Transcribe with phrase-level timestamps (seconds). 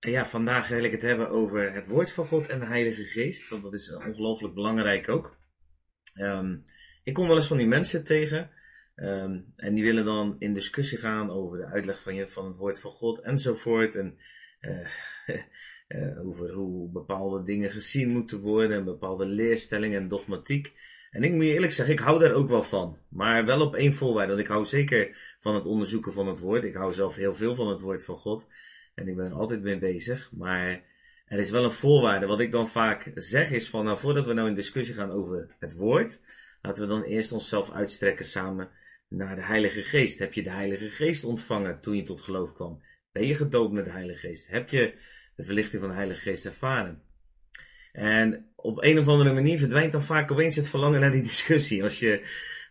[0.00, 3.48] Ja, vandaag wil ik het hebben over het woord van God en de Heilige Geest,
[3.48, 5.36] want dat is ongelooflijk belangrijk ook.
[6.14, 6.56] Ehm,
[7.02, 8.50] ik kom wel eens van die mensen tegen
[8.94, 12.56] ehm, en die willen dan in discussie gaan over de uitleg van, je, van het
[12.56, 13.96] woord van God enzovoort.
[13.96, 14.18] En
[14.60, 14.88] uh,
[16.26, 20.72] over hoe bepaalde dingen gezien moeten worden en bepaalde leerstellingen en dogmatiek.
[21.10, 22.98] En ik moet je eerlijk zeggen, ik hou daar ook wel van.
[23.08, 24.32] Maar wel op één voorwaarde.
[24.32, 26.64] Want ik hou zeker van het onderzoeken van het woord.
[26.64, 28.46] Ik hou zelf heel veel van het woord van God.
[28.98, 30.30] En ik ben er altijd mee bezig.
[30.32, 30.82] Maar
[31.26, 32.26] er is wel een voorwaarde.
[32.26, 35.56] Wat ik dan vaak zeg is van, nou voordat we nou in discussie gaan over
[35.58, 36.20] het woord,
[36.62, 38.70] laten we dan eerst onszelf uitstrekken samen
[39.08, 40.18] naar de Heilige Geest.
[40.18, 42.82] Heb je de Heilige Geest ontvangen toen je tot geloof kwam?
[43.12, 44.48] Ben je gedoopt met de Heilige Geest?
[44.48, 44.94] Heb je
[45.36, 47.02] de verlichting van de Heilige Geest ervaren?
[47.92, 51.82] En op een of andere manier verdwijnt dan vaak opeens het verlangen naar die discussie.
[51.82, 52.20] Als, je,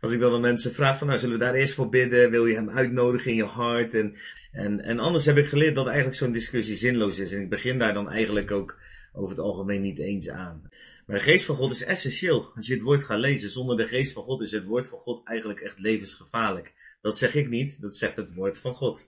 [0.00, 2.30] als ik dan aan mensen vraag van nou zullen we daar eerst voor bidden?
[2.30, 3.94] Wil je hem uitnodigen in je hart?
[3.94, 4.16] En,
[4.52, 7.32] en, en anders heb ik geleerd dat eigenlijk zo'n discussie zinloos is.
[7.32, 8.78] En ik begin daar dan eigenlijk ook
[9.12, 10.68] over het algemeen niet eens aan.
[11.06, 12.52] Maar de geest van God is essentieel.
[12.54, 14.98] Als je het woord gaat lezen, zonder de geest van God is het woord van
[14.98, 16.74] God eigenlijk echt levensgevaarlijk.
[17.00, 19.06] Dat zeg ik niet, dat zegt het woord van God.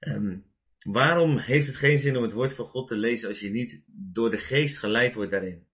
[0.00, 0.44] um,
[0.86, 3.82] Waarom heeft het geen zin om het woord van God te lezen als je niet
[3.86, 5.66] door de geest geleid wordt daarin?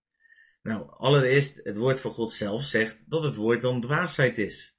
[0.63, 4.77] Nou, allereerst, het woord van God zelf zegt dat het woord dan dwaasheid is.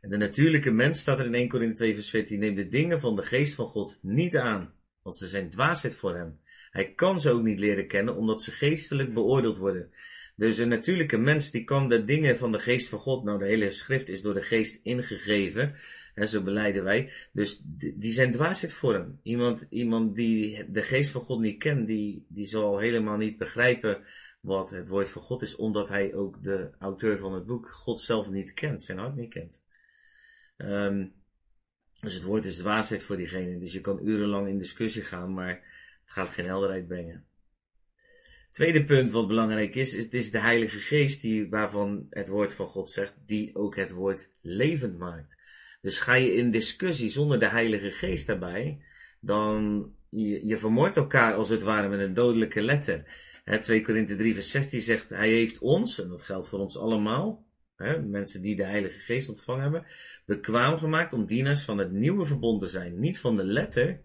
[0.00, 3.00] En de natuurlijke mens, staat er in 1 Corinthië 2 vers 14, neemt de dingen
[3.00, 6.38] van de geest van God niet aan, want ze zijn dwaasheid voor hem.
[6.70, 9.90] Hij kan ze ook niet leren kennen, omdat ze geestelijk beoordeeld worden.
[10.36, 13.44] Dus een natuurlijke mens die kan de dingen van de geest van God, nou de
[13.44, 15.74] hele schrift is door de geest ingegeven,
[16.14, 17.60] hè, zo beleiden wij, dus
[17.94, 19.20] die zijn dwaasheid voor hem.
[19.22, 24.04] Iemand, iemand die de geest van God niet kent, die, die zal helemaal niet begrijpen
[24.46, 28.00] wat het woord van God is, omdat hij ook de auteur van het boek God
[28.00, 29.62] zelf niet kent, zijn hart niet kent.
[30.56, 31.14] Um,
[32.00, 35.48] dus het woord is dwaasheid voor diegene, dus je kan urenlang in discussie gaan, maar
[36.04, 37.26] het gaat geen helderheid brengen.
[38.50, 42.54] Tweede punt wat belangrijk is, is het is de Heilige Geest die, waarvan het woord
[42.54, 45.34] van God zegt, die ook het woord levend maakt.
[45.80, 48.82] Dus ga je in discussie zonder de Heilige Geest daarbij,
[49.20, 53.24] dan je, je vermoordt elkaar als het ware met een dodelijke letter.
[53.46, 56.78] He, 2 Korinthe 3 vers 16 zegt, hij heeft ons, en dat geldt voor ons
[56.78, 57.46] allemaal,
[58.04, 59.86] mensen die de Heilige Geest ontvangen hebben,
[60.24, 63.00] bekwaam gemaakt om dienaars van het nieuwe verbond te zijn.
[63.00, 64.00] Niet van de letter,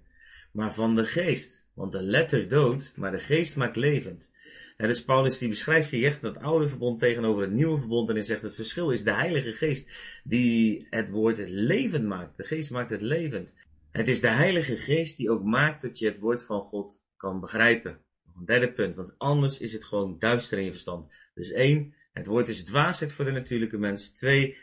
[0.51, 1.65] maar van de geest.
[1.73, 4.31] Want de letter doodt, maar de geest maakt levend.
[4.77, 8.09] En dus Paulus die beschrijft hier echt dat oude verbond tegenover het nieuwe verbond.
[8.09, 9.91] En hij zegt het verschil is de Heilige Geest
[10.23, 12.37] die het woord levend maakt.
[12.37, 13.53] De Geest maakt het levend.
[13.91, 17.39] Het is de Heilige Geest die ook maakt dat je het woord van God kan
[17.39, 18.01] begrijpen.
[18.35, 21.11] Nog derde punt, want anders is het gewoon duister in je verstand.
[21.33, 24.11] Dus één, het woord is dwaasheid voor de natuurlijke mens.
[24.11, 24.57] Twee,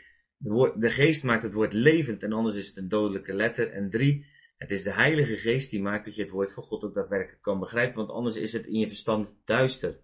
[0.75, 3.71] de geest maakt het woord levend en anders is het een dodelijke letter.
[3.71, 4.25] En drie,
[4.57, 7.41] het is de Heilige Geest die maakt dat je het woord van God ook daadwerkelijk
[7.41, 9.99] kan begrijpen, want anders is het in je verstand duister.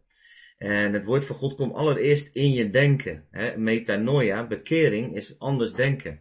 [0.58, 3.28] En het woord van God komt allereerst in je denken.
[3.32, 3.58] Hè?
[3.58, 6.20] Metanoia, bekering, is anders denken.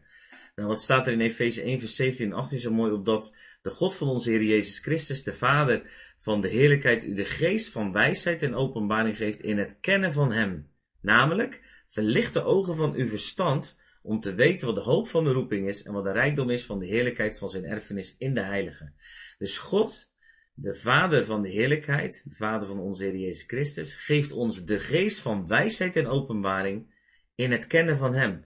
[0.55, 3.35] Nou, wat staat er in Efeze 1 vers 17 en 18 zo mooi op dat
[3.63, 7.69] de God van onze Heer Jezus Christus, de Vader van de heerlijkheid, u de geest
[7.69, 10.71] van wijsheid en openbaring geeft in het kennen van Hem.
[11.01, 15.33] Namelijk, verlicht de ogen van uw verstand om te weten wat de hoop van de
[15.33, 18.43] roeping is en wat de rijkdom is van de heerlijkheid van zijn erfenis in de
[18.43, 18.93] heilige.
[19.39, 20.11] Dus God,
[20.55, 24.81] de Vader van de heerlijkheid, de Vader van onze Heer Jezus Christus, geeft ons de
[24.81, 26.95] geest van wijsheid en openbaring
[27.35, 28.45] in het kennen van Hem.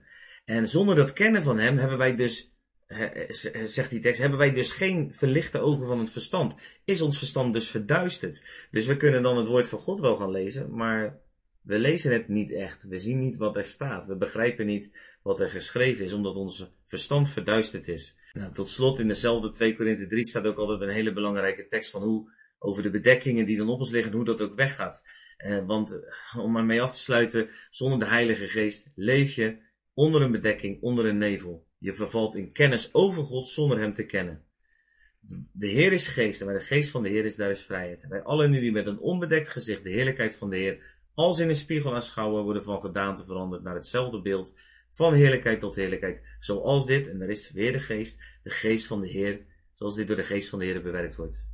[0.49, 2.53] En zonder dat kennen van Hem hebben wij dus,
[3.63, 6.55] zegt die tekst, hebben wij dus geen verlichte ogen van het verstand.
[6.85, 8.67] Is ons verstand dus verduisterd.
[8.71, 11.19] Dus we kunnen dan het woord van God wel gaan lezen, maar
[11.61, 12.83] we lezen het niet echt.
[12.83, 14.05] We zien niet wat er staat.
[14.05, 18.17] We begrijpen niet wat er geschreven is, omdat ons verstand verduisterd is.
[18.33, 21.91] Nou, tot slot in dezelfde 2 Korinthe 3 staat ook altijd een hele belangrijke tekst
[21.91, 25.03] van hoe over de bedekkingen die dan op ons liggen, hoe dat ook weggaat.
[25.37, 25.99] Eh, want
[26.37, 29.67] om ermee af te sluiten, zonder de Heilige Geest leef je
[29.99, 31.67] onder een bedekking, onder een nevel.
[31.77, 34.43] Je vervalt in kennis over God zonder Hem te kennen.
[35.51, 38.07] De Heer is geest en waar de geest van de Heer is, daar is vrijheid.
[38.07, 41.49] Wij allen nu die met een onbedekt gezicht de heerlijkheid van de Heer als in
[41.49, 44.53] een spiegel aanschouwen, worden van gedaante veranderd naar hetzelfde beeld,
[44.89, 49.01] van heerlijkheid tot heerlijkheid, zoals dit, en er is weer de geest, de geest van
[49.01, 51.49] de Heer, zoals dit door de geest van de Heer bewerkt wordt.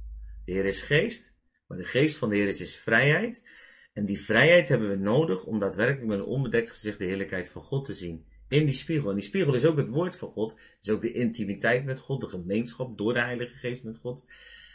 [0.45, 1.35] De Heer is geest,
[1.67, 3.49] maar de geest van de Heer is, is vrijheid,
[3.93, 7.63] en die vrijheid hebben we nodig om daadwerkelijk met een onbedekt gezicht de heerlijkheid van
[7.63, 8.25] God te zien.
[8.47, 9.09] In die spiegel.
[9.09, 10.59] En die spiegel is ook het woord van God.
[10.81, 14.25] Is ook de intimiteit met God, de gemeenschap door de Heilige Geest met God.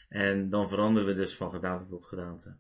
[0.08, 2.56] En dan veranderen we dus van gedaante tot gedaante.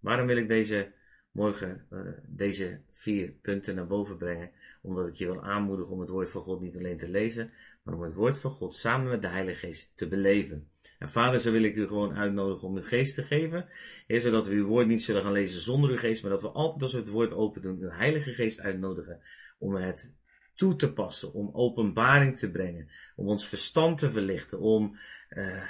[0.00, 0.92] Waarom wil ik deze
[1.36, 4.50] morgen uh, deze vier punten naar boven brengen.
[4.82, 7.50] Omdat ik je wil aanmoedigen om het woord van God niet alleen te lezen,
[7.82, 10.70] maar om het woord van God samen met de Heilige Geest te beleven.
[10.98, 13.68] En vader, zo wil ik u gewoon uitnodigen om uw geest te geven.
[14.06, 16.48] Heer, zodat we uw woord niet zullen gaan lezen zonder uw geest, maar dat we
[16.48, 19.20] altijd als we het woord open doen, uw Heilige Geest uitnodigen
[19.58, 20.14] om het
[20.56, 24.98] toe te passen, om openbaring te brengen, om ons verstand te verlichten, om
[25.30, 25.62] uh,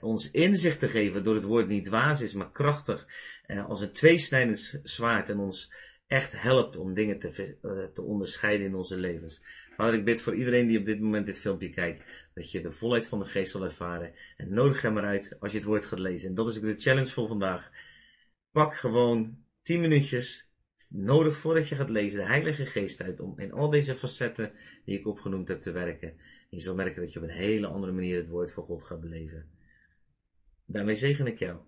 [0.00, 3.06] ons inzicht te geven door het woord niet dwaas is, maar krachtig,
[3.46, 5.72] uh, als een tweesnijdend zwaard en ons
[6.06, 9.42] echt helpt om dingen te, uh, te onderscheiden in onze levens.
[9.76, 12.04] Vader, ik bid voor iedereen die op dit moment dit filmpje kijkt,
[12.34, 14.14] dat je de volheid van de geest zal ervaren.
[14.36, 16.28] En nodig hem eruit als je het woord gaat lezen.
[16.28, 17.70] En dat is de challenge voor vandaag.
[18.50, 20.50] Pak gewoon 10 minuutjes,
[20.96, 24.52] nodig voordat je gaat lezen, de Heilige Geest uit om in al deze facetten
[24.84, 26.08] die ik opgenoemd heb te werken.
[26.08, 28.84] En je zal merken dat je op een hele andere manier het woord van God
[28.84, 29.46] gaat beleven.
[30.66, 31.58] Daarmee zegen ik jou.